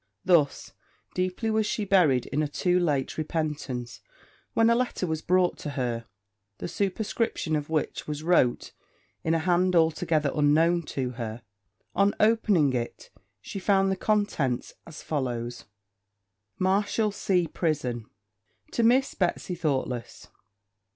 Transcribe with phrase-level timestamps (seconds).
[0.25, 0.73] Thus
[1.13, 4.01] deeply was she buried in a too late repentance,
[4.55, 6.07] when a letter was brought to her,
[6.57, 8.71] the superscription of which was wrote
[9.23, 11.43] in a hand altogether unknown to her.
[11.93, 13.11] On opening it,
[13.41, 15.65] she found the contents as follows.
[16.59, 18.09] 'Marshalsea Prison.
[18.71, 20.29] To Miss Betsy Thoughtless.